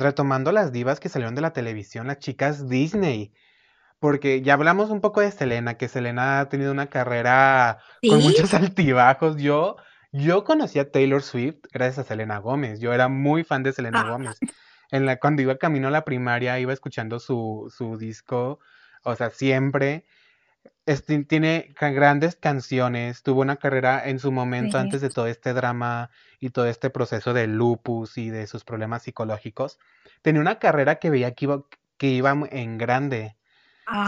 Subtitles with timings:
[0.00, 3.32] retomando las divas que salieron de la televisión, las chicas Disney.
[4.00, 7.78] Porque ya hablamos un poco de Selena, que Selena ha tenido una carrera
[8.08, 9.36] con muchos altibajos.
[9.36, 9.76] Yo,
[10.12, 12.78] yo conocí a Taylor Swift gracias a Selena Gómez.
[12.80, 14.10] Yo era muy fan de Selena Ah.
[14.10, 14.38] Gómez.
[14.90, 18.60] En la, cuando iba camino a la primaria, iba escuchando su, su disco,
[19.04, 20.06] o sea, siempre.
[20.88, 24.78] Este, tiene grandes canciones, tuvo una carrera en su momento Sí.
[24.78, 26.10] antes de todo este drama
[26.40, 29.78] y todo este proceso de lupus y de sus problemas psicológicos.
[30.22, 31.62] Tenía una carrera que veía que iba,
[31.98, 33.36] que iba en grande.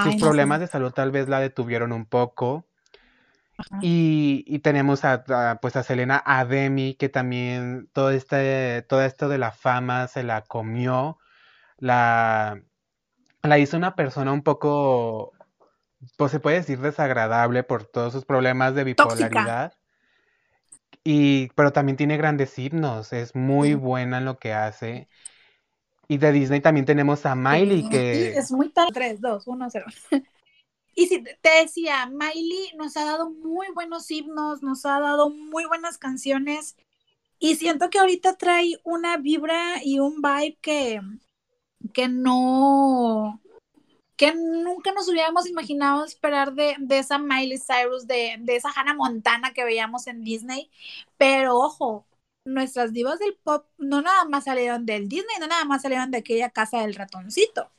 [0.05, 0.63] Sus no problemas sé.
[0.63, 2.67] de salud tal vez la detuvieron un poco.
[3.83, 9.03] Y, y tenemos a, a, pues a Selena a Demi, que también todo este, todo
[9.05, 11.19] esto de la fama se la comió,
[11.79, 12.63] la,
[13.43, 15.33] la hizo una persona un poco,
[16.17, 19.29] pues se puede decir desagradable por todos sus problemas de Tóxica.
[19.29, 19.73] bipolaridad.
[21.05, 25.09] Y, pero también tiene grandes himnos, es muy buena en lo que hace.
[26.09, 28.89] Y de Disney también tenemos a Miley, que es muy tal.
[28.93, 29.87] 3, 2, 1, 0.
[30.93, 35.65] Y si te decía, Miley nos ha dado muy buenos himnos, nos ha dado muy
[35.65, 36.77] buenas canciones.
[37.39, 41.01] Y siento que ahorita trae una vibra y un vibe que,
[41.95, 43.41] que no,
[44.21, 48.93] que nunca nos hubiéramos imaginado esperar de, de esa Miley Cyrus, de, de esa Hannah
[48.93, 50.71] Montana que veíamos en Disney.
[51.17, 52.07] Pero ojo,
[52.45, 56.19] nuestras divas del pop no nada más salieron del Disney, no nada más salieron de
[56.19, 57.71] aquella casa del ratoncito.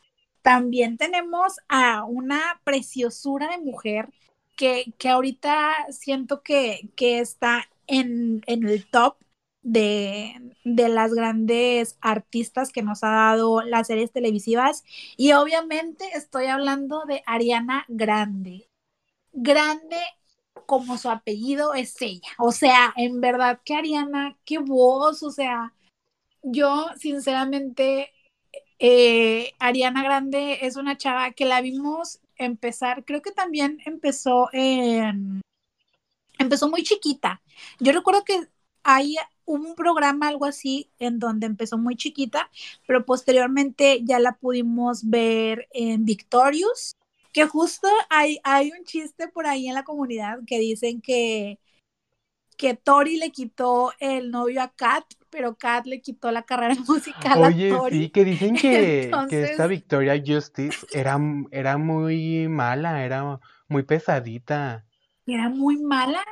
[0.41, 4.09] También tenemos a una preciosura de mujer
[4.57, 9.15] que, que ahorita siento que, que está en, en el top
[9.61, 14.83] de, de las grandes artistas que nos ha dado las series televisivas.
[15.17, 18.69] Y obviamente estoy hablando de Ariana Grande.
[19.33, 19.97] Grande
[20.65, 22.29] como su apellido es ella.
[22.37, 25.73] O sea, en verdad que Ariana, qué voz, o sea,
[26.43, 28.11] yo sinceramente,
[28.79, 35.41] eh, Ariana Grande es una chava que la vimos empezar, creo que también empezó en,
[36.37, 37.41] empezó muy chiquita.
[37.79, 38.47] Yo recuerdo que
[38.83, 39.15] hay
[39.53, 42.49] un programa, algo así, en donde empezó muy chiquita,
[42.87, 46.97] pero posteriormente ya la pudimos ver en Victorious,
[47.31, 51.59] que justo hay, hay un chiste por ahí en la comunidad que dicen que,
[52.57, 57.41] que Tori le quitó el novio a Kat, pero Kat le quitó la carrera musical
[57.41, 57.99] Oye, a Tori.
[57.99, 59.29] sí, que dicen que, Entonces...
[59.29, 61.17] que esta Victoria Justice era,
[61.51, 64.85] era muy mala, era muy pesadita.
[65.33, 66.23] Era muy mala,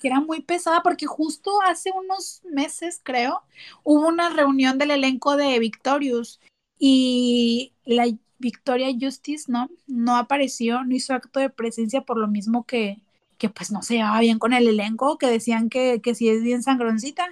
[0.00, 3.42] que era muy pesada, porque justo hace unos meses, creo,
[3.82, 6.40] hubo una reunión del elenco de Victorious
[6.78, 8.06] y la
[8.38, 9.70] Victoria Justice, ¿no?
[9.86, 13.00] No apareció, no hizo acto de presencia por lo mismo que,
[13.38, 16.42] que pues no se llevaba bien con el elenco, que decían que, que sí es
[16.42, 17.26] bien sangroncita,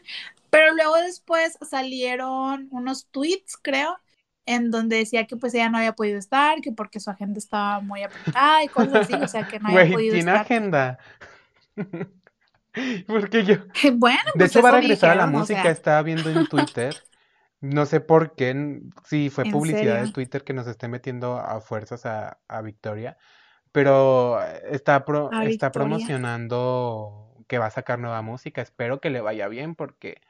[0.50, 3.96] pero luego después salieron unos tweets, creo,
[4.46, 7.80] en donde decía que pues ella no había podido estar, que porque su agenda estaba
[7.80, 10.44] muy apretada y cosas así, o sea que no había Güey, podido tiene estar.
[10.46, 10.98] agenda.
[13.06, 13.56] Porque yo.
[13.94, 16.46] Bueno, De pues hecho, va a regresar a la o música, sea, estaba viendo en
[16.46, 16.96] Twitter.
[17.60, 20.10] No sé por qué, si fue ¿En publicidad de?
[20.12, 23.18] Twitter que nos esté metiendo a fuerzas a, a Victoria,
[23.72, 25.70] pero eh, está, pro- está Victoria.
[25.70, 28.62] promocionando que va a sacar nueva música.
[28.62, 30.20] Espero que le vaya bien porque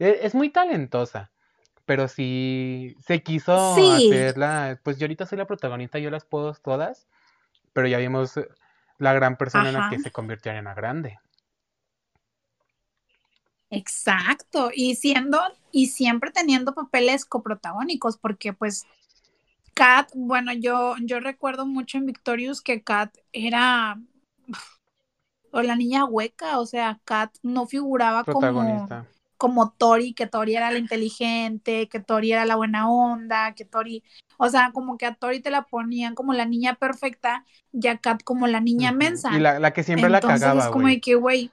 [0.00, 1.30] e- es muy talentosa,
[1.86, 6.52] pero sí se quiso Sí, hacerla, pues yo ahorita soy la protagonista, yo las puedo
[6.54, 7.08] todas,
[7.74, 8.48] pero ya vimos eh,
[8.98, 11.18] la gran persona en la que se convirtió en Ariana Grande.
[13.70, 14.70] exacto.
[14.74, 15.38] Y siendo,
[15.72, 18.86] y siempre teniendo papeles coprotagónicos, porque pues
[19.74, 23.98] Kat, bueno, yo, yo recuerdo mucho en Victorious que Kat era
[25.52, 28.92] o la niña hueca, o sea, Kat no figuraba como.
[29.44, 34.02] Como Tori, que Tori era la inteligente, que Tori era la buena onda, que Tori,
[34.38, 37.98] o sea, como que a Tori te la ponían como la niña perfecta y a
[37.98, 38.94] Kat como la niña Ujú.
[38.94, 39.38] Y mensa.
[39.38, 41.50] la, la que siempre la cagaba, es como de que, güey,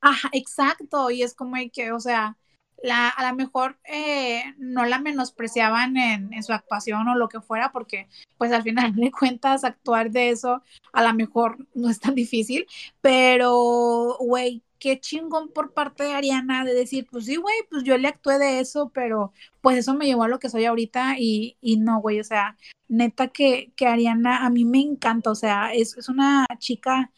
[0.00, 2.36] ajá, exacto, y es como de que, o sea,
[2.80, 7.40] la, a lo mejor eh, no la menospreciaban en, en su actuación o lo que
[7.40, 8.06] fuera, porque
[8.38, 10.62] pues al final de cuentas actuar de eso
[10.92, 12.68] a lo mejor no es tan difícil,
[13.00, 17.96] pero, güey, qué chingón por parte de Ariana de decir, pues sí, güey, pues yo
[17.96, 19.32] le actué de eso, pero
[19.62, 22.58] pues eso me llevó a lo que soy ahorita y, y no, güey, o sea,
[22.88, 27.10] neta que, que Ariana a mí me encanta, o sea, es, es una chica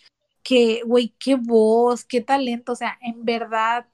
[0.45, 3.87] que, güey, qué voz, qué talento, o sea, en verdad,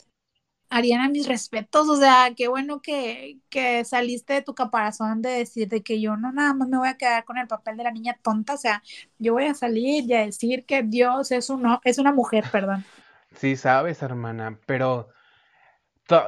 [0.69, 5.69] Ariana, mis respetos, o sea, qué bueno que, que saliste de tu caparazón de decir
[5.69, 7.91] de que yo no nada más me voy a quedar con el papel de la
[7.91, 8.83] niña tonta, o sea,
[9.19, 12.85] yo voy a salir y a decir que Dios es, uno, es una mujer, perdón.
[13.37, 15.09] Sí sabes, hermana, pero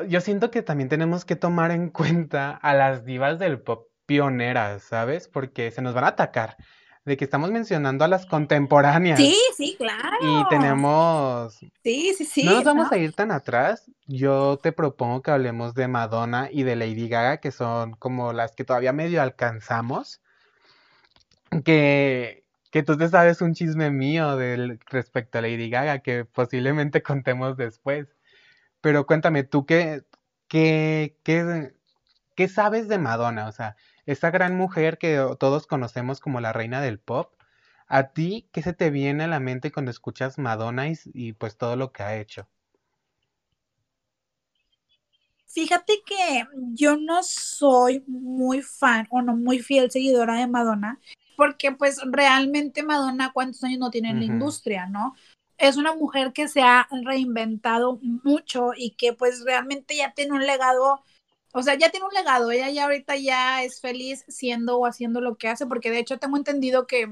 [0.09, 4.83] yo siento que también tenemos que tomar en cuenta a las divas del pop pioneras,
[4.83, 5.29] ¿sabes?
[5.29, 6.57] Porque se nos van a atacar
[7.05, 9.19] de que estamos mencionando a las contemporáneas.
[9.19, 10.17] Sí, sí, claro.
[10.23, 11.55] Y tenemos...
[11.83, 12.45] Sí, sí, sí.
[12.45, 13.91] No nos vamos a ir tan atrás.
[14.07, 18.55] Yo te propongo que hablemos de Madonna y de Lady Gaga, que son como las
[18.55, 20.23] que todavía medio alcanzamos.
[21.65, 22.44] Que,
[22.75, 27.57] que tú te sabes un chisme mío del, respecto a Lady Gaga, que posiblemente contemos
[27.57, 28.09] después.
[28.81, 30.03] Pero cuéntame, ¿tú qué,
[30.49, 31.73] qué, qué,
[32.35, 33.47] qué sabes de Madonna?
[33.47, 33.77] O sea,
[34.07, 37.33] esa gran mujer que todos conocemos como la reina del pop.
[37.87, 41.77] ¿A ti qué se te viene a la mente cuando escuchas Madonna y, pues todo
[41.77, 42.49] lo que ha hecho?
[45.47, 50.99] Fíjate que yo no soy muy fan o no muy fiel seguidora de Madonna,
[51.37, 55.15] porque pues realmente Madonna cuántos años no tiene en la industria, ¿no?
[55.59, 60.47] Es una mujer que se ha reinventado mucho y que pues realmente ya tiene un
[60.47, 61.03] legado
[61.57, 65.21] o sea, ya tiene un legado, ella ya ahorita ya es feliz siendo o haciendo
[65.21, 67.07] lo que hace, porque de hecho tengo entendido que,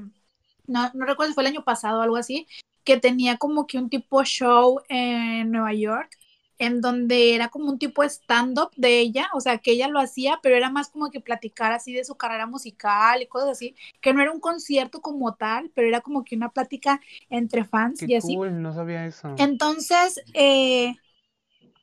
[0.67, 2.45] no, no recuerdo si fue el año pasado o algo así,
[2.83, 6.17] que tenía como que un tipo show en Nueva York,
[6.65, 10.39] en donde era como un tipo stand-up de ella, o sea, que ella lo hacía,
[10.41, 14.13] pero era más como que platicar así de su carrera musical y cosas así, que
[14.13, 18.15] no era un concierto como tal, pero era como que una plática entre fans y
[18.15, 18.35] así.
[18.35, 19.35] Cool, no sabía eso.
[19.37, 20.95] Entonces, eh,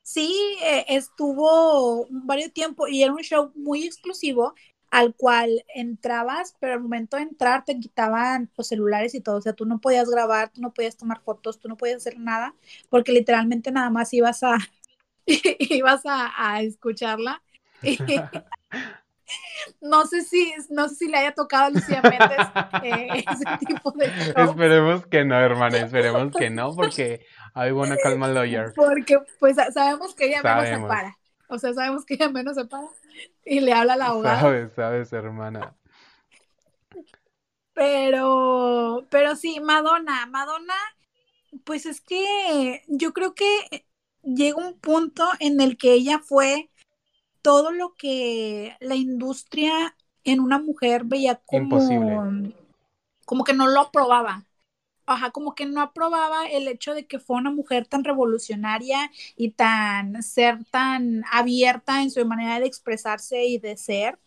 [0.01, 4.55] sí eh, estuvo varios tiempo y era un show muy exclusivo
[4.91, 9.41] al cual entrabas, pero al momento de entrar te quitaban los celulares y todo, o
[9.41, 12.53] sea, tú no podías grabar, tú no podías tomar fotos, tú no podías hacer nada,
[12.89, 14.57] porque literalmente nada más ibas a,
[15.25, 17.41] ibas a, escucharla.
[19.81, 22.47] no sé si, no sé si le haya tocado a Lucía Méndez
[22.83, 24.49] eh, ese tipo de show.
[24.49, 28.73] Esperemos que no, hermana, esperemos que no, porque wanna call my lawyer.
[28.75, 31.17] Porque pues sabemos que ella menos se para.
[31.51, 32.87] O sea, sabemos que ella menos se para
[33.43, 34.39] y le habla a la abogada.
[34.39, 35.75] Sabes, sabes, hermana.
[37.73, 40.73] Pero, pero sí, Madonna, Madonna,
[41.65, 43.85] pues es que yo creo que
[44.23, 46.69] llega un punto en el que ella fue
[47.41, 52.55] todo lo que la industria en una mujer veía como, Imposible.
[53.25, 54.45] como que no lo aprobaba
[55.11, 59.51] ajá, como que no aprobaba el hecho de que fue una mujer tan revolucionaria y
[59.51, 64.19] tan ser tan abierta en su manera de expresarse y de ser.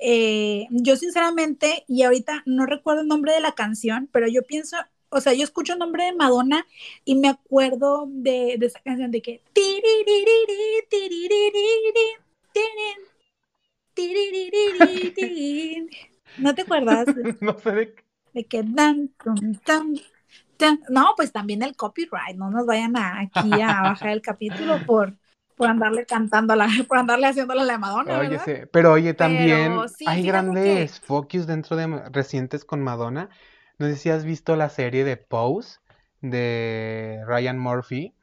[0.00, 4.76] Eh, yo sinceramente, y ahorita no recuerdo el nombre de la canción, pero yo pienso,
[5.08, 6.66] o sea, yo escucho el nombre de Madonna
[7.04, 9.42] y me acuerdo de, de esa canción de que...
[16.38, 17.06] ¿No te acuerdas?
[17.40, 17.94] no sé de
[18.34, 19.10] De que dan,
[19.64, 19.98] tan,
[20.88, 25.14] no, pues también el copyright, no nos vayan aquí a bajar el capítulo por,
[25.56, 28.18] por andarle cantando, a la, por andarle haciéndole a la Madonna.
[28.18, 28.52] Oye, sí.
[28.72, 29.76] Pero oye, también
[30.06, 33.28] hay grandes focus dentro de recientes con Madonna.
[33.78, 35.78] No sé si has visto la serie de Pose
[36.20, 38.14] de Ryan Murphy,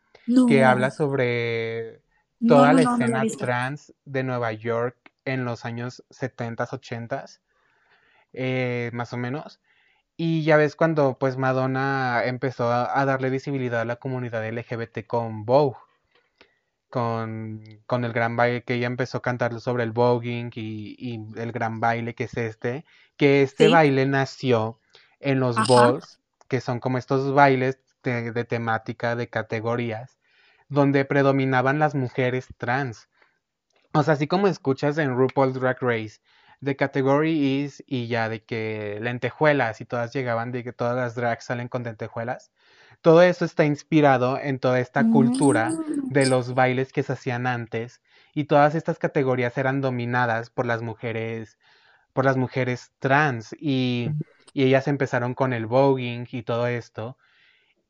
[0.47, 2.01] que habla sobre
[2.45, 7.39] toda la escena trans de Nueva York en los años 70s, 80s,
[8.33, 9.59] eh, más o menos.
[10.17, 15.45] Y ya ves cuando pues Madonna empezó a, darle visibilidad a la comunidad LGBT con
[15.45, 15.77] Vogue,
[16.89, 21.51] con, con el gran baile que ella empezó a cantar sobre el voguing y, el
[21.51, 22.85] gran baile que es este,
[23.17, 24.79] que este baile nació
[25.19, 30.17] en los balls, que son como estos bailes de, de temática, de categorías,
[30.69, 33.09] donde predominaban las mujeres trans.
[33.91, 36.21] O sea, así como escuchas en RuPaul's Drag Race,
[36.61, 41.15] de category is y ya de que lentejuelas y todas llegaban, de que todas las
[41.15, 42.51] drags salen con lentejuelas.
[43.01, 45.71] Todo eso está inspirado en toda esta cultura
[46.03, 46.29] de mm.
[46.29, 48.01] los bailes que se hacían antes
[48.33, 51.57] y todas estas categorías eran dominadas por las mujeres,
[52.13, 54.09] por las mujeres trans y,
[54.53, 57.17] y ellas empezaron con el voguing y todo esto.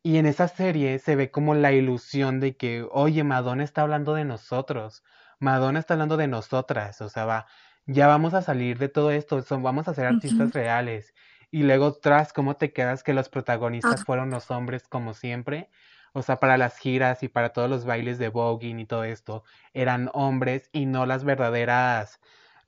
[0.04, 4.14] Y en esa serie se ve como la ilusión de que, oye, Madonna está hablando
[4.14, 5.04] de nosotros,
[5.40, 7.48] Madonna está hablando de nosotras, o sea, va,
[7.86, 11.14] ya vamos a salir de todo esto, son, vamos a ser artistas reales.
[11.52, 14.04] Y luego tras, ¿cómo te quedas que los protagonistas ah.
[14.06, 15.70] fueron los hombres como siempre?
[16.14, 19.44] O sea, para las giras y para todos los bailes de voguing y todo esto,
[19.74, 22.20] eran hombres y no las verdaderas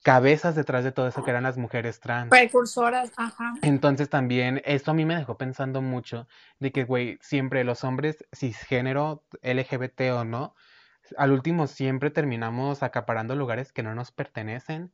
[0.03, 2.29] cabezas detrás de todo eso que eran las mujeres trans.
[2.29, 3.53] Precursoras, ajá.
[3.61, 6.27] Entonces también esto a mí me dejó pensando mucho
[6.59, 10.55] de que, güey, siempre los hombres cisgénero, LGBT o no,
[11.17, 14.91] al último siempre terminamos acaparando lugares que no nos pertenecen.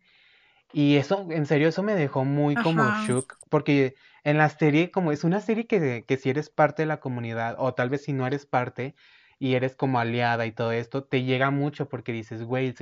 [0.73, 5.11] Y eso, en serio, eso me dejó muy como shook, porque en la serie, como
[5.11, 8.13] es una serie que, que si eres parte de la comunidad, o tal vez si
[8.13, 8.95] no eres parte,
[9.37, 12.73] y eres como aliada y todo esto, te llega mucho porque dices, güey,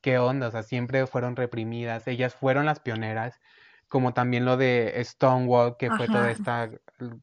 [0.00, 0.48] ¿qué onda?
[0.48, 3.40] O sea, siempre fueron reprimidas, ellas fueron las pioneras,
[3.88, 6.70] como también lo de Stonewall, que fue toda esta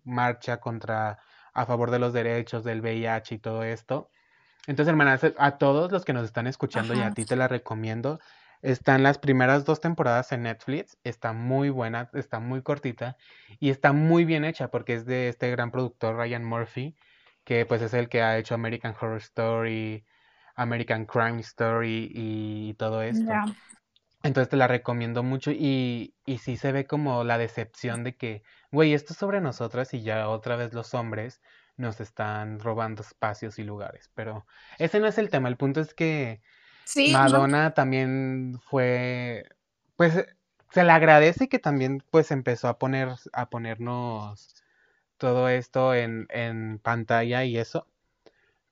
[0.05, 1.19] marcha contra,
[1.53, 4.09] a favor de los derechos del VIH y todo esto.
[4.67, 8.19] Entonces, hermanas, a todos los que nos están escuchando y a ti te la recomiendo.
[8.61, 10.97] Están las primeras dos temporadas en Netflix.
[11.03, 13.17] Está muy buena, está muy cortita
[13.59, 16.95] y está muy bien hecha porque es de este gran productor Ryan Murphy,
[17.45, 20.05] que pues es el que ha hecho American Horror Story,
[20.55, 23.31] American Crime Story y todo esto.
[24.21, 28.43] Entonces te la recomiendo mucho y, y sí se ve como la decepción de que,
[28.69, 31.41] güey, esto es sobre nosotras y ya otra vez los hombres
[31.77, 34.11] nos están robando espacios y lugares.
[34.15, 34.45] Pero
[34.77, 36.41] ese no es el tema, el punto es que
[37.11, 39.45] Madonna también fue,
[39.95, 40.25] pues
[40.71, 44.55] se le agradece que también pues empezó a poner, a ponernos
[45.17, 47.87] todo esto en, en pantalla y eso.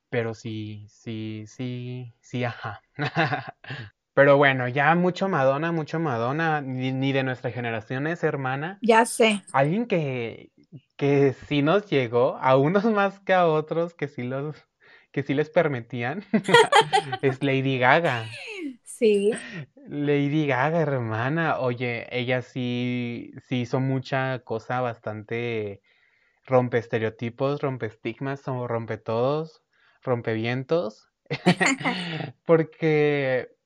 [0.10, 2.82] Pero sí, sí, sí, sí, ajá.
[4.14, 8.80] Pero bueno, ya mucho Madonna, mucho Madonna, ni, ni, de nuestra generación es hermana.
[8.82, 9.44] Ya sé.
[9.52, 10.52] Alguien que,
[10.96, 14.56] que sí nos llegó, a unos más que a otros, que sí los,
[15.18, 16.24] que sí les permitían,
[17.24, 18.30] es Lady Gaga.
[18.84, 19.32] Sí.
[19.88, 25.82] Lady Gaga, hermana, oye, ella sí, sí hizo mucha cosa bastante
[26.46, 29.64] rompe estereotipos, rompe estigmas, rompe todos,
[30.04, 31.10] rompe vientos.
[32.46, 33.58] Porque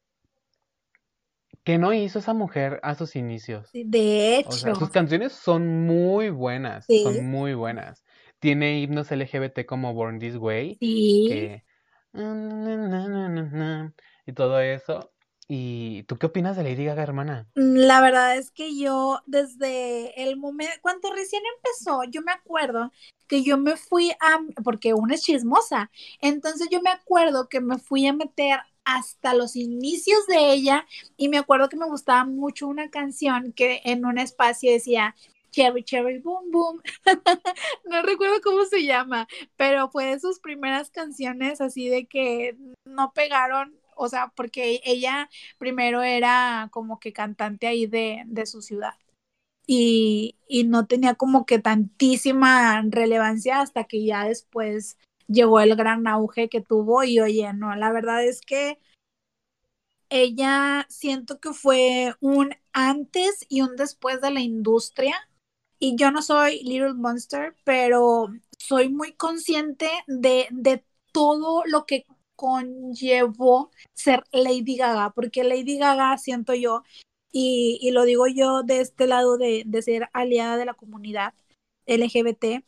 [1.65, 3.69] ¿qué no hizo esa mujer a sus inicios?
[3.73, 4.47] De hecho.
[4.47, 8.05] O sea, sus canciones son muy buenas, son muy buenas.
[8.41, 10.77] Tiene himnos LGBT como Born This Way.
[10.79, 11.25] Sí.
[11.29, 11.63] Que...
[14.25, 15.11] Y todo eso.
[15.47, 17.47] ¿Y tú qué opinas de Lady Gaga, hermana?
[17.53, 22.91] La verdad es que yo desde el momento, cuando recién empezó, yo me acuerdo
[23.27, 27.77] que yo me fui a, porque una es chismosa, entonces yo me acuerdo que me
[27.77, 32.67] fui a meter hasta los inicios de ella y me acuerdo que me gustaba mucho
[32.67, 35.15] una canción que en un espacio decía
[35.51, 36.81] Cherry Cherry Boom Boom.
[37.85, 43.13] no recuerdo cómo se llama, pero fue de sus primeras canciones así de que no
[43.13, 48.93] pegaron, o sea, porque ella primero era como que cantante ahí de, de su ciudad.
[49.67, 56.07] Y, y no tenía como que tantísima relevancia hasta que ya después llegó el gran
[56.07, 58.79] auge que tuvo y oye, no, la verdad es que
[60.09, 65.15] ella siento que fue un antes y un después de la industria
[65.81, 68.27] y yo no soy Little Monster, pero
[68.59, 76.19] soy muy consciente de, de todo lo que conllevó ser Lady Gaga, porque Lady Gaga
[76.19, 76.83] siento yo,
[77.31, 81.33] y, y lo digo yo de este lado de, de ser aliada de la comunidad
[81.87, 82.63] LGBT,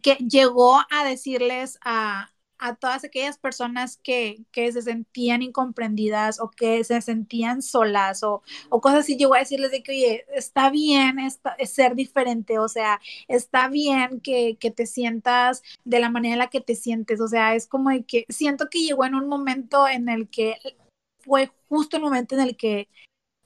[0.00, 2.31] que llegó a decirles a,
[2.62, 8.42] a todas aquellas personas que, que, se sentían incomprendidas o que se sentían solas o,
[8.70, 11.16] o cosas así, llegó a decirles de que, oye, está bien
[11.64, 16.50] ser diferente, o sea, está bien que, que, te sientas de la manera en la
[16.50, 19.88] que te sientes, o sea, es como de que siento que llegó en un momento
[19.88, 20.56] en el que
[21.18, 22.88] fue justo el momento en el que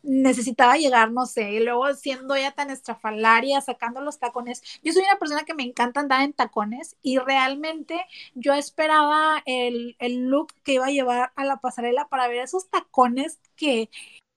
[0.06, 4.62] necesitaba llegar, no sé, y luego siendo ella tan estrafalaria, sacando los tacones.
[4.82, 9.96] Yo soy una persona que me encanta andar en tacones y realmente yo esperaba el,
[9.98, 13.90] el look que iba a llevar a la pasarela para ver esos tacones que,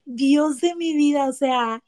[0.05, 1.83] Dios de mi vida, o sea,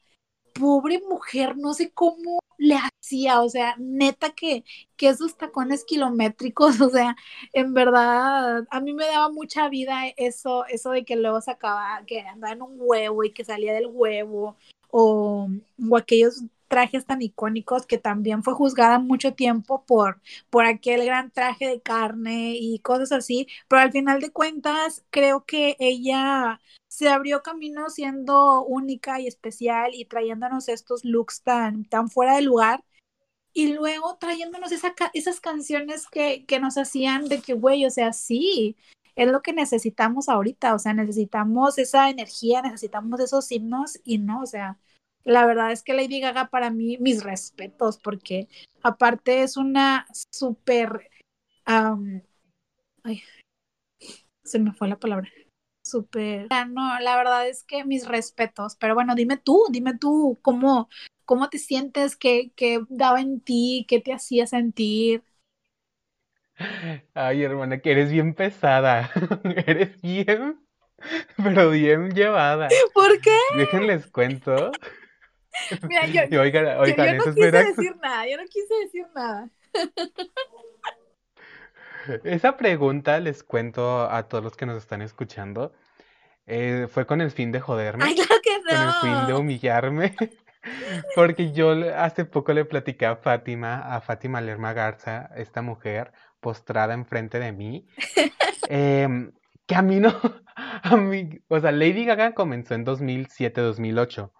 [0.52, 4.64] pobre mujer, no sé cómo le hacía, o sea, neta que,
[4.96, 7.16] que esos tacones kilométricos, o sea,
[7.52, 12.20] en verdad, a mí me daba mucha vida eso, eso de que luego sacaba, que
[12.20, 14.56] andaba en un huevo y que salía del huevo,
[14.90, 15.48] o,
[15.90, 21.30] o aquellos trajes tan icónicos que también fue juzgada mucho tiempo por, por aquel gran
[21.30, 27.10] traje de carne y cosas así, pero al final de cuentas creo que ella se
[27.10, 32.82] abrió camino siendo única y especial y trayéndonos estos looks tan, tan fuera de lugar.
[33.52, 38.78] Y luego trayéndonos esas canciones que, que nos hacían de que, güey, o sea, sí,
[39.14, 44.40] es lo que necesitamos ahorita, o sea, necesitamos esa energía, necesitamos esos himnos y no,
[44.40, 44.78] o sea,
[45.24, 48.48] la verdad es que Lady Gaga para mí, mis respetos, porque
[48.82, 51.10] aparte es una súper...
[51.64, 53.22] ay,
[54.44, 55.30] se me fue la palabra
[55.84, 56.48] súper.
[56.70, 60.88] No, la verdad es que mis respetos, pero bueno, dime tú, dime tú cómo,
[61.24, 65.22] cómo te sientes, qué, qué daba en ti, qué te hacía sentir.
[67.14, 69.10] Ay, hermana, que eres bien pesada.
[69.66, 70.60] eres bien,
[71.36, 72.68] pero bien llevada.
[72.94, 73.36] ¿Por qué?
[73.56, 74.70] Déjenles cuento.
[75.88, 79.50] Mira, yo, yo, no quise decir nada, yo no quise decir nada.
[82.24, 85.72] Esa pregunta les cuento a todos los que nos están escuchando.
[86.46, 89.38] eh, fue con el fin de joderme, Ay, claro que con el fin de no.
[89.38, 90.16] humillarme.
[91.14, 96.94] Porque yo hace poco le platicé a Fátima, a Fátima Lerma Garza, esta mujer postrada
[96.94, 97.86] enfrente de mí,
[98.68, 99.32] em,
[99.66, 100.12] que a mí no,
[100.56, 104.30] a mí, o sea, Lady Gaga comenzó en 2007-2008.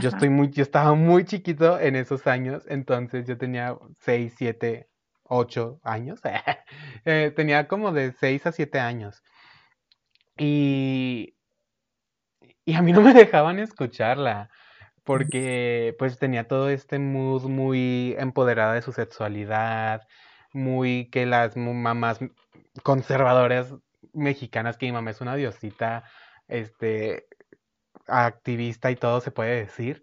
[0.00, 4.88] Yo estoy muy, yo estaba muy chiquito en esos años, entonces yo tenía 6, 7,
[5.24, 6.20] 8 años.
[7.04, 9.22] Eh, tenía como de 6 a 7 años.
[10.36, 11.36] Y,
[12.64, 14.50] y a mí no me dejaban escucharla,
[15.04, 20.02] porque pues tenía todo este mood muy empoderada de su sexualidad,
[20.52, 22.18] muy que las mamás
[22.82, 23.72] conservadoras
[24.12, 26.04] mexicanas, que mi mamá es una diosita,
[26.48, 27.26] este,
[28.06, 30.02] activista y todo se puede decir.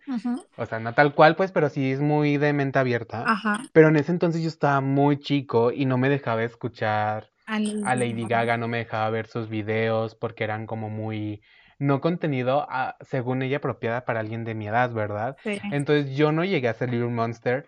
[0.57, 3.24] O sea, no tal cual, pues, pero sí es muy de mente abierta.
[3.25, 3.62] Ajá.
[3.72, 7.81] Pero en ese entonces yo estaba muy chico y no me dejaba escuchar A Lady
[7.86, 8.57] a Lady Gaga.
[8.57, 11.41] No me dejaba ver sus videos porque eran como muy,
[11.79, 15.38] no contenido, ah, según ella, apropiada para alguien de mi edad, ¿verdad?
[15.43, 15.60] Sí.
[15.72, 17.65] Entonces yo no llegué a ser Little Monster.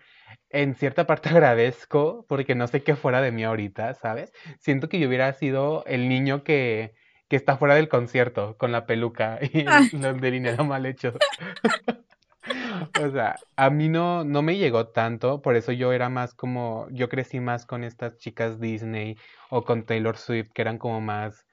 [0.50, 4.32] En cierta parte agradezco porque no sé qué fuera de mí ahorita, ¿sabes?
[4.58, 6.94] Siento que yo hubiera sido el niño que,
[7.28, 10.86] que está fuera del concierto con la peluca y Ah, el, los de dinero mal
[10.86, 11.12] hecho.
[13.00, 16.86] O sea, a mí no, no me llegó tanto, por eso yo era más como,
[16.90, 19.16] yo crecí más con estas chicas Disney
[19.50, 21.46] o con Taylor Swift, que eran como más,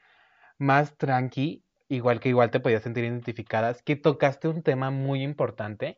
[0.59, 5.97] más tranqui, igual que igual te podías sentir identificadas, que tocaste un tema muy importante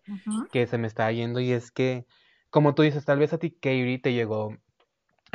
[0.52, 2.06] que se me está yendo y es que,
[2.50, 4.56] como tú dices, tal vez a ti Katie te llegó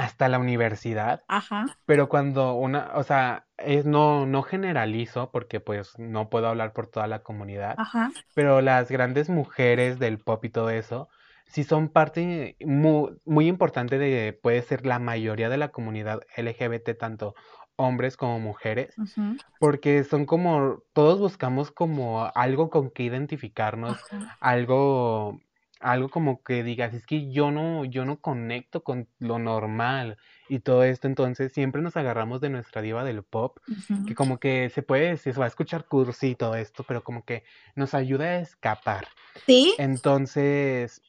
[0.00, 1.76] hasta la universidad, Ajá.
[1.87, 6.87] pero cuando una, o sea, es no, no generalizo porque pues no puedo hablar por
[6.87, 8.11] toda la comunidad, Ajá.
[8.35, 11.09] pero las grandes mujeres del pop y todo eso,
[11.47, 16.95] sí son parte muy, muy importante de, puede ser la mayoría de la comunidad LGBT,
[16.95, 17.35] tanto
[17.76, 19.37] hombres como mujeres, ujú.
[19.59, 24.37] porque son como, todos buscamos como algo con que identificarnos, Ajá.
[24.40, 25.40] algo,
[25.80, 30.61] algo como que digas, es que yo no, yo no conecto con lo normal y
[30.61, 33.59] todo esto, entonces siempre nos agarramos de nuestra diva del pop,
[34.07, 37.02] que como que se puede decir, se va a escuchar cursi y todo esto, pero
[37.02, 37.44] como que
[37.76, 39.07] nos ayuda a escapar.
[39.46, 39.74] Sí.
[39.78, 41.02] Entonces,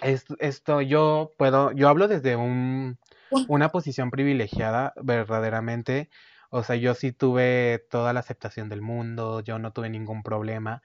[0.00, 2.98] es- esto yo puedo, yo hablo desde un,
[3.30, 6.10] Un- una posición privilegiada, verdaderamente.
[6.50, 10.82] O sea, yo sí tuve toda la aceptación del mundo, yo no tuve ningún problema,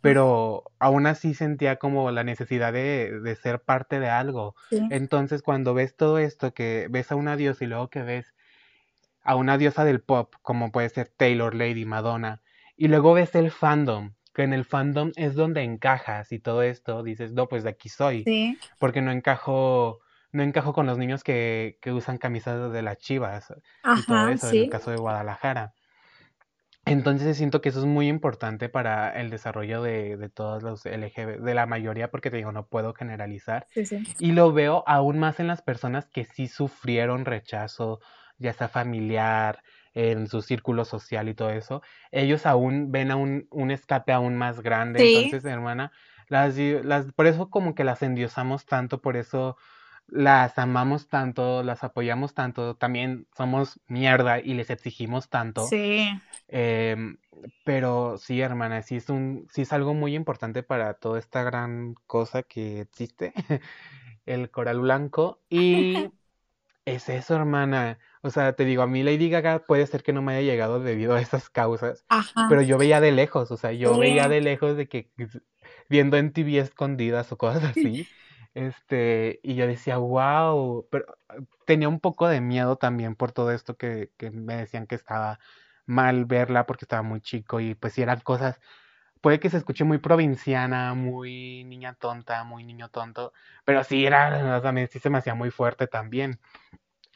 [0.00, 4.54] pero aún así sentía como la necesidad de, de ser parte de algo.
[4.70, 4.80] Sí.
[4.90, 8.34] Entonces, cuando ves todo esto, que ves a una diosa y luego que ves
[9.22, 12.42] a una diosa del pop, como puede ser Taylor, Lady, Madonna,
[12.76, 17.02] y luego ves el fandom, que en el fandom es donde encajas y todo esto,
[17.02, 18.58] dices, no, pues de aquí soy, Sí.
[18.78, 20.00] porque no encajo,
[20.32, 23.52] no encajo con los niños que, que usan camisas de las chivas
[23.94, 24.32] y todo Ajá.
[24.32, 24.70] eso, en el Sí.
[24.70, 25.74] caso de Guadalajara.
[26.86, 31.40] Entonces siento que eso es muy importante para el desarrollo de, de todos los LGB,
[31.40, 33.66] de la mayoría, porque te digo, no puedo generalizar.
[33.70, 34.02] Sí, sí.
[34.18, 38.00] Y lo veo aún más en las personas que sí sufrieron rechazo,
[38.38, 39.62] ya sea familiar,
[39.94, 41.82] en su círculo social y todo eso.
[42.10, 45.00] Ellos aún ven a un, un escape aún más grande.
[45.00, 45.14] Sí.
[45.14, 45.92] Entonces, hermana,
[46.28, 49.56] las, las, por eso como que las endiosamos tanto, por eso
[50.10, 52.76] las amamos tanto, las apoyamos tanto.
[52.76, 55.66] También somos mierda y les exigimos tanto.
[55.66, 56.10] Sí.
[56.48, 57.18] Em,
[57.64, 61.94] pero sí, hermana, sí es un, sí es algo muy importante para toda esta gran
[62.06, 63.32] cosa que existe,
[64.26, 65.40] el coral blanco.
[65.48, 65.94] Y
[66.84, 67.98] es eso, hermana.
[68.22, 70.80] O sea, te digo, a mí Lady Gaga puede ser que no me haya llegado
[70.80, 72.46] debido a esas causas, Ajá.
[72.50, 75.10] pero yo veía de lejos, o sea, yo veía de lejos de que
[75.88, 78.06] viendo en TV escondidas o cosas así,
[78.54, 81.06] este, y yo decía, wow, pero
[81.66, 85.38] tenía un poco de miedo también por todo esto que, que me decían que estaba
[85.86, 88.60] mal verla porque estaba muy chico y pues si eran cosas,
[89.20, 93.32] puede que se escuche muy provinciana, muy niña tonta, muy niño tonto,
[93.64, 96.40] pero sí era, o sea, me- sí se me hacía muy fuerte también.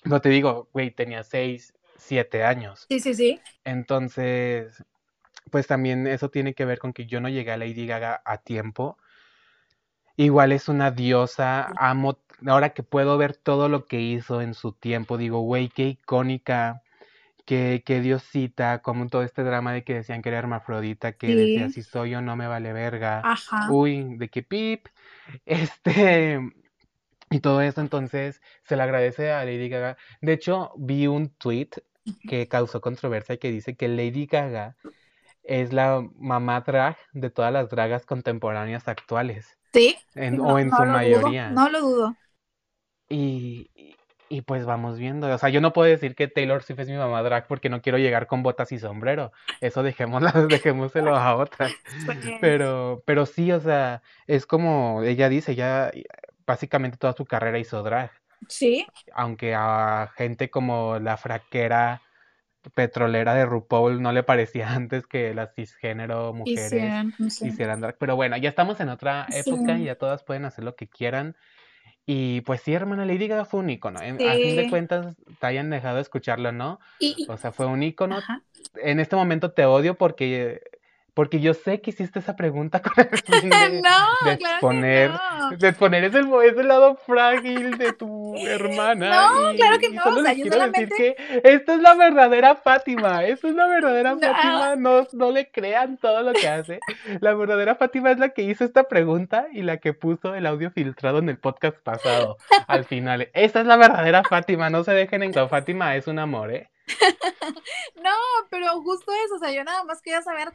[0.04, 2.88] No te digo, güey, tenía 6 7 años.
[2.88, 3.40] Sí, sí, sí.
[3.64, 4.84] Entonces,
[5.50, 8.38] pues también eso tiene que ver con que yo no llegué a Lady Gaga a
[8.38, 8.98] tiempo.
[10.16, 14.72] Igual es una diosa, amo, ahora que puedo ver todo lo que hizo en su
[14.72, 16.82] tiempo, digo, güey, qué icónica,
[17.46, 21.68] qué, qué diosita, como todo este drama de que decían que era hermafrodita, que decía,
[21.68, 23.68] si soy yo no me vale verga, Ajá.
[23.70, 24.86] uy, de que pip,
[25.46, 26.40] este,
[27.30, 29.96] y todo eso, entonces se le agradece a Lady Gaga.
[30.20, 31.70] De hecho, vi un tweet
[32.26, 34.76] que causó controversia que dice que Lady Gaga
[35.44, 39.96] es la mamá drag de todas las dragas contemporáneas actuales, Sí.
[40.14, 40.92] en- No, o en no su dudo.
[40.92, 41.50] mayoría.
[41.50, 42.16] No lo dudo.
[43.08, 43.70] Y,
[44.28, 45.32] y pues vamos viendo.
[45.32, 47.82] O sea, yo no puedo decir que Taylor Swift es mi mamá drag porque no
[47.82, 49.32] quiero llegar con botas y sombrero.
[49.60, 51.72] Eso dejémoslo, dejémoselo a otras.
[52.40, 55.90] Pero, pero sí, o sea, es como ella dice, ya
[56.46, 58.10] básicamente toda su carrera hizo drag.
[58.48, 62.02] Sí, Aunque a gente como la fraquera
[62.74, 66.92] petrolera de RuPaul no le parecía antes que las cisgénero mujeres
[67.42, 67.96] hicieran drag.
[67.98, 70.88] Pero bueno, ya estamos en otra época y Sí, ya todas pueden hacer lo que
[70.88, 71.36] quieran.
[72.06, 74.00] Y pues sí, hermana, Lady Gaga fue un ícono.
[74.02, 74.70] En- a fin de sí.
[74.70, 76.78] cuentas, te hayan dejado de escucharlo, ¿no?
[76.98, 78.16] Y, y- O sea, fue un ícono.
[78.16, 78.42] ajá.
[78.76, 80.60] En este momento te odio porque,
[81.14, 84.44] porque yo sé que hiciste esa pregunta con el fin de, de No, claro que
[84.44, 85.56] exponer, no.
[85.56, 89.28] de exponer ese, lado frágil de tu hermana.
[89.28, 91.94] No, claro que no, solo o sea, les yo quiero decir que esta es la
[91.94, 93.24] verdadera Fátima.
[93.24, 94.76] Esta es la verdadera no, Fátima.
[94.76, 96.80] No, no le crean todo lo que hace.
[97.20, 100.70] La verdadera Fátima es la que hizo esta pregunta y la que puso el audio
[100.70, 102.38] filtrado en el podcast pasado.
[102.66, 103.30] Al final.
[103.34, 104.68] Esta es la verdadera Fátima.
[104.68, 105.48] No se dejen engañar.
[105.48, 106.70] Fátima es un amor, ¿eh?
[108.02, 108.10] no,
[108.50, 110.52] pero justo eso, o sea, yo nada más quería saber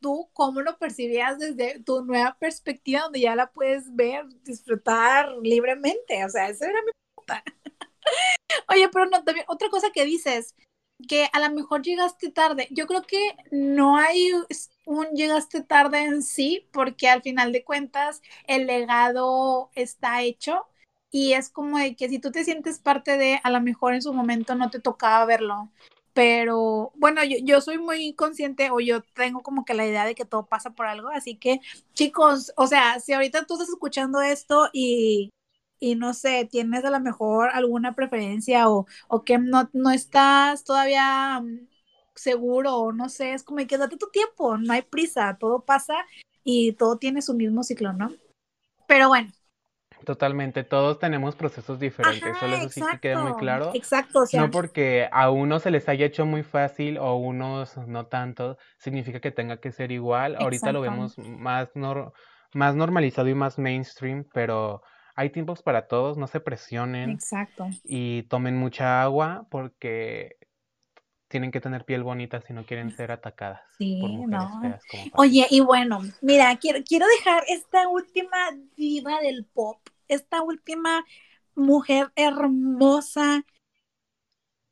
[0.00, 6.24] tú cómo lo percibías desde tu nueva perspectiva, donde ya la puedes ver, disfrutar libremente,
[6.24, 7.44] o sea, esa era mi pregunta.
[8.68, 10.54] Oye, pero no, también, otra cosa que dices,
[11.08, 12.68] que a lo mejor llegaste tarde.
[12.70, 14.30] Yo creo que no hay
[14.86, 20.66] un llegaste tarde en sí, porque al final de cuentas el legado está hecho
[21.10, 24.02] y es como de que si tú te sientes parte de, a lo mejor en
[24.02, 25.70] su momento no te tocaba verlo.
[26.16, 30.14] Pero bueno, yo, yo soy muy consciente o yo tengo como que la idea de
[30.14, 31.60] que todo pasa por algo, así que
[31.92, 35.28] chicos, o sea, si ahorita tú estás escuchando esto y,
[35.78, 40.64] y no sé, tienes a lo mejor alguna preferencia o, o que no, no estás
[40.64, 41.68] todavía mm,
[42.14, 45.96] seguro o no sé, es como que date tu tiempo, no hay prisa, todo pasa
[46.44, 48.10] y todo tiene su mismo ciclo, ¿no?
[48.88, 49.32] Pero bueno,
[50.04, 53.72] Totalmente, todos tenemos procesos diferentes, solo eso sí que queda muy claro.
[53.74, 57.76] exacto, o sea, No porque a unos se les haya hecho muy fácil o unos
[57.88, 60.36] no tanto, significa que tenga que ser igual.
[60.36, 62.12] Ahorita lo vemos más, nor-
[62.52, 64.82] más normalizado y más mainstream, pero
[65.14, 67.66] hay tiempos para todos, no se presionen exacto.
[67.82, 70.36] y tomen mucha agua porque
[71.28, 74.60] tienen que tener piel bonita si no quieren ser atacadas por Sí, mujeres no.
[74.60, 75.22] feas como Fátima.
[75.22, 78.38] Oye, y bueno, mira, quiero, quiero dejar esta última
[78.76, 81.04] diva del pop, esta última
[81.54, 83.44] mujer hermosa,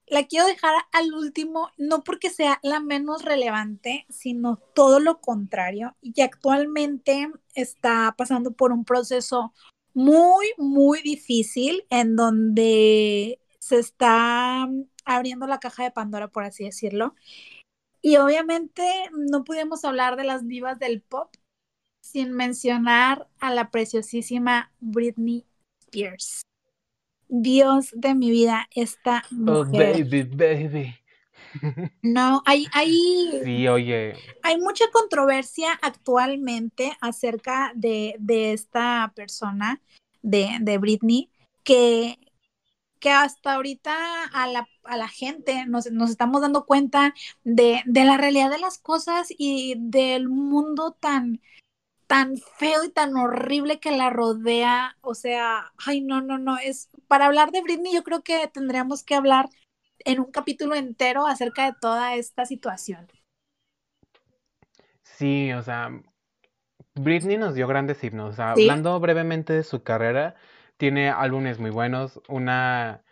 [0.06, 5.96] la quiero dejar al último, no porque sea la menos relevante, sino todo lo contrario,
[6.02, 9.52] y actualmente está pasando por un proceso
[9.94, 14.68] muy, muy difícil en donde se está
[15.04, 17.14] abriendo la caja de Pandora, por así decirlo.
[18.02, 21.34] Y obviamente no podemos hablar de las divas del pop
[22.02, 25.46] sin mencionar a la preciosísima Britney
[25.80, 26.42] Spears.
[27.28, 30.04] Dios de mi vida, esta Oh, mujer.
[30.04, 30.94] baby, baby.
[32.02, 39.80] No, hay, hay, Sí, oye, hay mucha controversia actualmente acerca de, de esta persona,
[40.20, 41.30] de, de Britney,
[41.62, 42.18] que,
[43.04, 47.12] que hasta ahorita a la, a la gente nos, nos estamos dando cuenta
[47.44, 51.42] de, de la realidad de las cosas y del mundo tan,
[52.06, 54.96] tan feo y tan horrible que la rodea.
[55.02, 59.04] O sea, ay, no, no, no, es para hablar de Britney, yo creo que tendríamos
[59.04, 59.50] que hablar
[60.00, 63.08] en un capítulo entero acerca de toda esta situación.
[65.02, 65.90] sí, o sea,
[66.94, 68.30] Britney nos dio grandes himnos.
[68.30, 68.60] O sea, ¿Sí?
[68.60, 70.36] hablando brevemente de su carrera,
[70.76, 73.02] tiene álbumes muy buenos, una...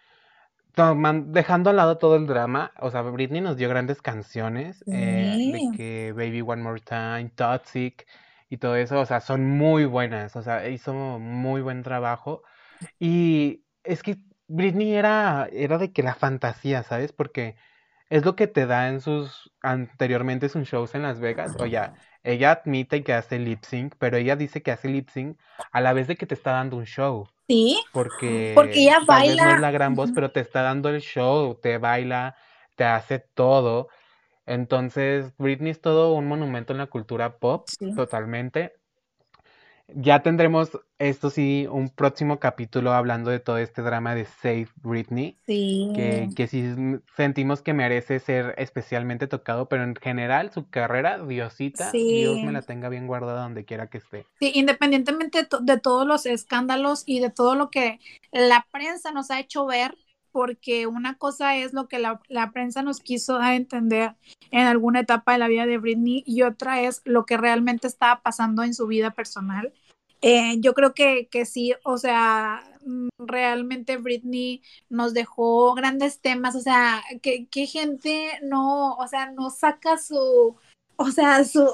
[0.75, 5.40] toman- dejando al lado todo el drama, o sea, Britney nos dio grandes canciones, eh,
[5.44, 8.07] de que Baby One More Time, Toxic
[8.51, 12.42] y todo eso, o sea, son muy buenas, o sea, hizo muy buen trabajo.
[12.98, 17.12] Y es que Britney era, era de que la fantasía, ¿sabes?
[17.12, 17.57] Porque
[18.11, 21.57] es lo que te da en sus anteriormente sus shows en Las Vegas.
[21.59, 25.38] O ya, ella admite que hace lip sync, pero ella dice que hace lip sync
[25.72, 27.28] a la vez de que te está dando un show.
[27.48, 29.61] sí, porque Porque ella tal vez no es baila.
[29.61, 32.37] la gran voz, pero te está dando el show, te baila,
[32.76, 33.88] te hace todo.
[34.46, 38.74] Entonces, Britney es todo un monumento en la cultura pop, Sí, totalmente.
[39.94, 45.38] Ya tendremos, esto sí, un próximo capítulo hablando de todo este drama de Save Britney,
[45.92, 50.68] que, sí, que sí m- sentimos que merece ser especialmente tocado, pero en general su
[50.70, 52.52] carrera, Diosita, Dios me sí.
[52.52, 54.26] la tenga bien guardada donde quiera que esté.
[54.40, 58.00] Sí, independientemente de, to- de todos los escándalos y de todo lo que
[58.33, 59.96] la prensa nos ha hecho ver,
[60.33, 64.16] porque una cosa es lo que la, la prensa nos quiso dar a entender
[64.50, 68.20] en alguna etapa de la vida de Britney y otra es lo que realmente estaba
[68.22, 69.72] pasando en su vida personal.
[70.22, 76.54] Eh, yo creo que, que sí, o sea, mm, realmente Britney nos dejó grandes temas,
[76.54, 80.56] o sea, que, que gente no, o sea, no saca su,
[80.96, 81.66] o sea, su,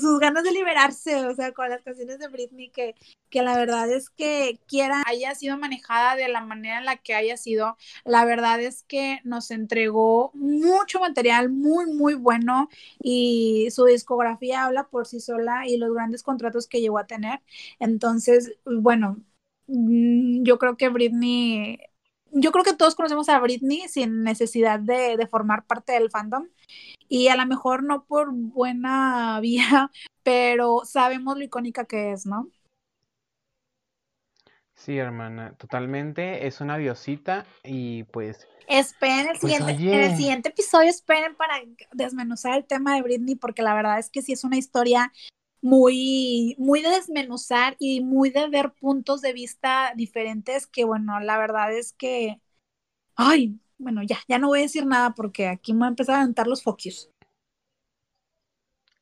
[0.00, 2.94] sus ganas de liberarse, o sea, con las canciones de Britney, que,
[3.30, 7.14] que la verdad es que quiera haya sido manejada de la manera en la que
[7.14, 12.68] haya sido, la verdad es que nos entregó mucho material muy, muy bueno
[13.02, 17.40] y su discografía habla por sí sola y los grandes contratos que llegó a tener.
[17.80, 19.18] Entonces, bueno,
[19.66, 21.78] mm, yo creo que Britney
[22.36, 26.48] yo creo que todos conocemos a Britney sin necesidad de, de, formar parte del fandom
[27.08, 29.90] y a lo mejor no por buena vía,
[30.22, 32.48] pero sabemos lo icónica que es, ¿no?
[34.74, 36.46] Sí, hermana, totalmente.
[36.46, 38.46] Es una diosita y pues...
[38.66, 41.54] Esperen el, pues, siguiente, en el siguiente episodio, esperen para
[41.92, 45.12] desmenuzar el tema de Britney, porque la verdad es que sí es una historia
[45.60, 51.38] muy, muy de desmenuzar y muy de ver puntos de vista diferentes que, bueno, la
[51.38, 52.40] verdad es que,
[53.16, 56.16] ay, bueno, ya, ya no voy a decir nada porque aquí me voy a empezar
[56.16, 57.10] a aventar los focus.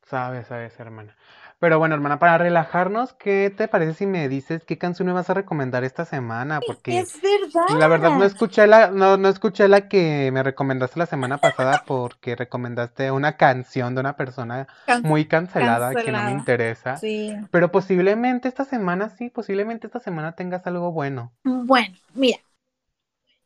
[0.03, 1.15] Sabes, sabes, hermana.
[1.63, 5.29] Pero bueno, hermana, para relajarnos, ¿qué te parece si me dices qué canción me vas
[5.29, 6.59] a recomendar esta semana?
[6.59, 7.79] Porque es verdad.
[7.79, 11.85] La verdad no escuché la, no, no escuché la que me recomendaste la semana pasada
[11.87, 14.67] porque recomendaste una canción de una persona
[15.03, 16.97] muy cancelada, que no me interesa.
[16.97, 17.33] Sí.
[17.49, 21.31] Pero posiblemente esta semana, sí, posiblemente esta semana tengas algo bueno.
[21.45, 22.39] Bueno, mira,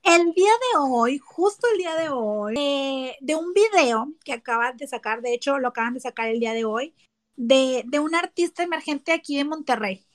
[0.08, 4.78] el día de hoy, justo el día de hoy, eh, de un video que acaban
[4.78, 6.96] de sacar, de hecho lo acaban de sacar el día de hoy,
[7.36, 10.06] de, de un artista emergente aquí de Monterrey,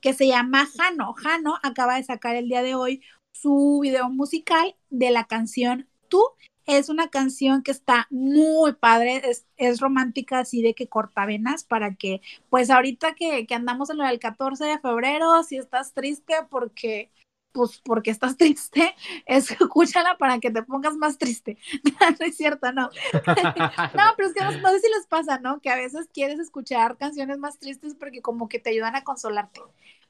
[0.00, 1.12] que se llama Jano.
[1.14, 3.02] Jano acaba de sacar el día de hoy
[3.32, 6.22] su video musical de la canción Tú.
[6.64, 11.64] Es una canción que está muy padre, es, es romántica así de que corta venas
[11.64, 15.92] para que, pues ahorita que, que andamos en lo del 14 de febrero, si estás
[15.94, 17.10] triste porque
[17.52, 18.94] pues porque estás triste,
[19.26, 21.58] escúchala para que te pongas más triste.
[22.20, 22.90] no es cierto, no.
[23.12, 25.60] no, pero es que no, sé si les pasa, ¿no?
[25.60, 29.60] Que a veces quieres escuchar canciones más tristes porque como que te ayudan a consolarte.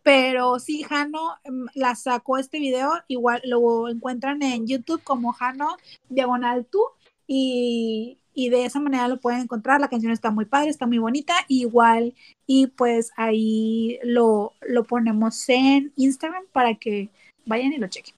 [0.03, 5.77] Pero sí, Jano em, la sacó este video, igual lo encuentran en YouTube como Jano
[6.09, 6.83] Diagonal Tú
[7.29, 9.81] y, y de esa manera lo pueden encontrar.
[9.81, 12.15] La canción está muy padre, está muy bonita, igual
[12.47, 17.11] y pues ahí lo, lo ponemos en Instagram para que
[17.47, 18.15] Vayan y lo chequen.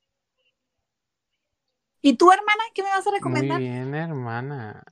[2.02, 3.58] ¿Y tú, hermana, qué me vas a recomendar?
[3.58, 4.84] Muy bien, hermana.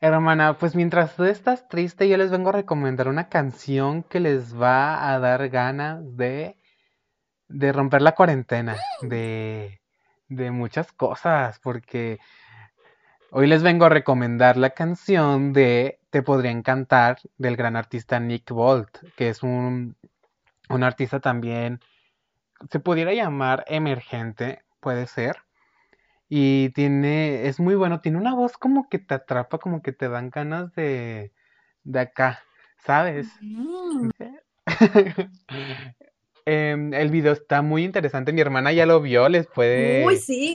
[0.00, 4.60] Hermana, pues mientras tú estás triste, yo les vengo a recomendar una canción que les
[4.60, 6.56] va a dar ganas de,
[7.48, 9.80] de romper la cuarentena, de,
[10.28, 12.18] de muchas cosas, porque
[13.30, 18.50] hoy les vengo a recomendar la canción de Te podría encantar del gran artista Nick
[18.50, 19.96] Bolt, que es un,
[20.68, 21.80] un artista también
[22.70, 25.38] se pudiera llamar emergente, puede ser.
[26.28, 30.08] Y tiene, es muy bueno, tiene una voz como que te atrapa, como que te
[30.08, 31.32] dan ganas de,
[31.84, 32.42] de acá,
[32.78, 33.28] ¿sabes?
[33.40, 34.10] Mm.
[36.44, 40.04] Em, el video está muy interesante, mi hermana ya lo vio, les puede,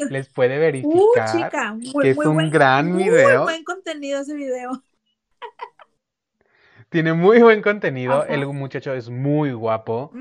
[0.09, 3.43] les puede verificar que es un gran video.
[3.43, 4.83] Muy buen contenido ese video.
[6.89, 8.25] Tiene muy buen contenido.
[8.25, 10.11] El muchacho es muy guapo.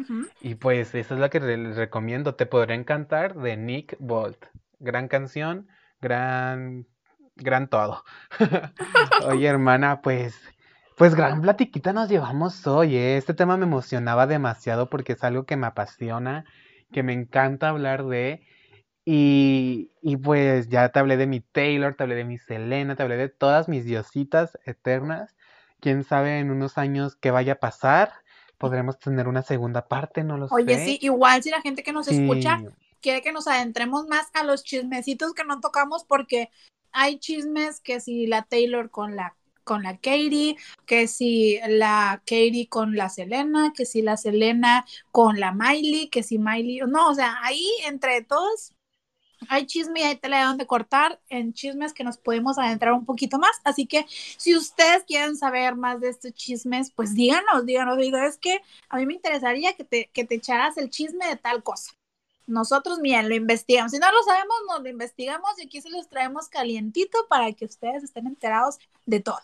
[0.40, 2.34] Y pues eso es lo que les recomiendo.
[2.34, 4.46] Te podrá encantar de Nick Bolt.
[4.80, 5.68] Gran canción,
[6.00, 6.86] gran,
[7.36, 8.02] gran todo.
[9.26, 10.38] Oye, hermana, pues,
[10.96, 12.96] pues gran platiquita nos llevamos hoy.
[12.96, 13.16] ¿eh?
[13.16, 16.44] Este tema me emocionaba demasiado porque es algo que me apasiona,
[16.92, 18.44] que me encanta hablar de.
[19.04, 23.04] Y, y pues ya te hablé de mi Taylor, te hablé de mi Selena, te
[23.04, 25.35] hablé de todas mis diositas eternas
[25.80, 28.12] quién sabe en unos años qué vaya a pasar.
[28.58, 30.54] Podremos tener una segunda parte, no lo sé.
[30.54, 32.62] Oye, sí, igual si la gente que nos escucha
[33.00, 36.50] quiere que nos adentremos más a los chismecitos que no tocamos, porque
[36.92, 42.68] hay chismes que si la Taylor con la con la Katie, que si la Katie
[42.68, 47.14] con la Selena, que si la Selena con la Miley, que si Miley, no, o
[47.14, 48.75] sea, ahí entre todos
[49.48, 53.38] hay chisme y hay tela de cortar en chismes que nos podemos adentrar un poquito
[53.38, 53.52] más.
[53.64, 58.36] Así que si ustedes quieren saber más de estos chismes, pues díganos, díganos, digo, es
[58.38, 61.92] que a mí me interesaría que te, que te echaras el chisme de tal cosa.
[62.46, 63.92] Nosotros, miren, lo investigamos.
[63.92, 67.64] Si no lo sabemos, nos lo investigamos y aquí se los traemos calientito para que
[67.64, 69.40] ustedes estén enterados de todo.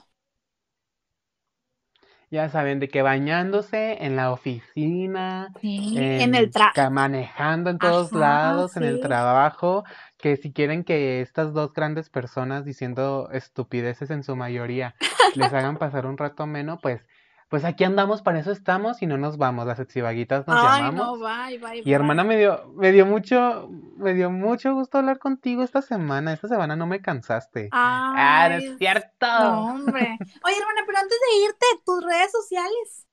[2.33, 6.91] Ya saben, de que bañándose en la oficina, en, el trabajo.
[6.91, 9.85] Manejando en todos lados, en el trabajo,
[10.17, 14.95] que si quieren que estas dos grandes personas diciendo estupideces en su mayoría
[15.35, 17.05] les hagan pasar un rato menos, pues
[17.53, 21.21] pues aquí andamos, para eso estamos y no nos vamos, las exivaguitas nos Ay, llamamos.
[21.21, 22.35] no, bye, bye, Y hermana, bye.
[22.35, 26.33] me dio, me dio mucho, me dio mucho gusto hablar contigo esta semana.
[26.33, 27.69] Esta semana no me cansaste.
[27.71, 29.27] Ah, no es Ay, cierto.
[29.27, 30.17] no, hombre.
[30.45, 33.07] Oye, hermana, pero antes de irte, tus redes sociales.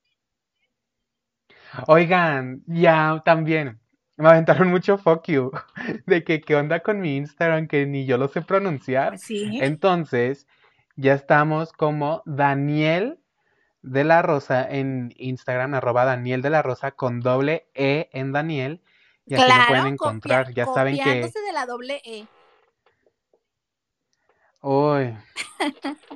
[1.87, 3.81] Oigan, ya también.
[4.15, 5.51] Me aventaron mucho fuck you.
[6.05, 9.09] De que qué onda con mi Instagram, que ni yo lo sé pronunciar.
[9.09, 9.59] Pues sí.
[9.61, 10.47] Entonces,
[10.95, 13.18] ya estamos como Daniel
[13.81, 18.81] de la Rosa en Instagram, arroba Daniel de la Rosa con doble E en Daniel.
[19.25, 20.45] Y así me pueden Claro, encontrar.
[20.47, 21.21] copia- ya saben que.
[21.21, 22.27] de la doble E.
[24.61, 25.15] Uy.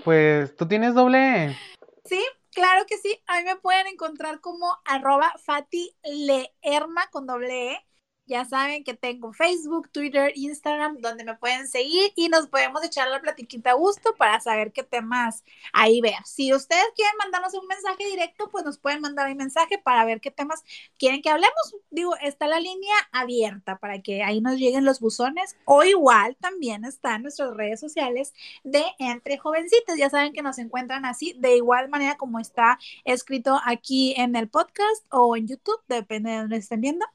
[0.03, 1.57] Pues, ¿tú tienes doble E?
[2.05, 2.21] Sí,
[2.51, 3.17] claro que sí.
[3.27, 7.87] A mí me pueden encontrar como arroba Fati Leerma con doble E.
[8.25, 13.09] Ya saben que tengo Facebook, Twitter, Instagram, donde me pueden seguir y nos podemos echar
[13.09, 16.15] la platiquita a gusto para saber qué temas ahí ver.
[16.23, 20.21] Si ustedes quieren mandarnos un mensaje directo, pues nos pueden mandar un mensaje para ver
[20.21, 20.63] qué temas
[20.97, 21.75] quieren que hablemos.
[21.91, 25.57] Digo, está la línea abierta para que ahí nos lleguen los buzones.
[25.65, 28.33] O igual también están nuestras redes sociales
[28.63, 29.97] de Entre Jovencitas.
[29.97, 34.47] Ya saben que nos encuentran así, de igual manera como está escrito aquí en el
[34.47, 37.05] podcast o en YouTube, depende de donde estén viendo.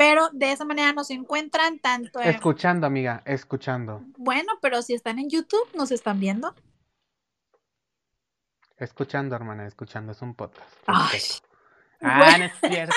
[0.00, 2.28] Pero de esa manera nos encuentran tanto en...
[2.30, 4.02] Escuchando, amiga, escuchando.
[4.16, 6.54] Bueno, pero si están en YouTube, nos están viendo.
[8.78, 10.12] Escuchando, hermana, escuchando.
[10.12, 10.74] Es un podcast.
[10.86, 11.20] Ay.
[12.00, 12.94] Ah, no es cierto.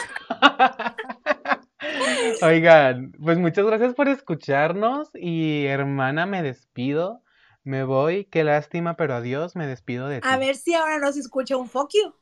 [2.45, 7.21] Oigan, pues muchas gracias por escucharnos y hermana, me despido.
[7.65, 10.27] Me voy, qué lástima, pero adiós, me despido de ti.
[10.31, 12.13] a ver si ahora nos escucha un fuck you.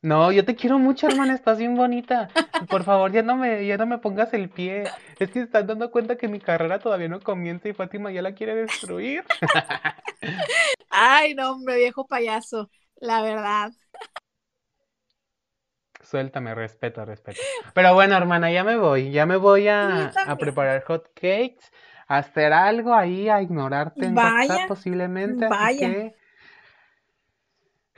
[0.00, 2.30] No, yo te quiero mucho, hermana, estás bien bonita.
[2.68, 4.92] Por favor, ya no me, ya no me pongas el pie.
[5.18, 8.34] Es que estás dando cuenta que mi carrera todavía no comienza y Fátima ya la
[8.34, 9.24] quiere destruir.
[10.90, 12.70] Ay, no, hombre, viejo payaso.
[12.96, 13.72] La verdad.
[16.02, 17.46] Suéltame, respeto, respeto.
[17.74, 19.10] Pero bueno, hermana, ya me voy.
[19.10, 21.70] Ya me voy a, a preparar hot cakes,
[22.06, 25.44] a hacer algo ahí, a ignorarte en Vaya, WhatsApp posiblemente.
[25.46, 25.70] Así vaya.
[25.70, 26.14] que.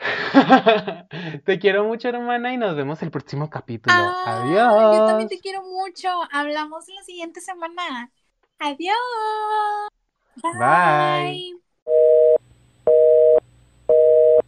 [1.45, 3.95] Te quiero mucho, hermana, y nos vemos el próximo capítulo.
[3.95, 5.29] Ay, yo también Adiós.
[5.29, 6.09] te quiero mucho.
[6.33, 8.11] Hablamos la siguiente semana.
[8.59, 8.97] Adiós.
[10.43, 10.53] Bye.
[10.59, 12.20] Bye.